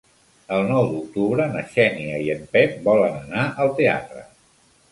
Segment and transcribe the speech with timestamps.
[0.55, 4.27] El nou d'octubre na Xènia i en Pep volen anar al teatre.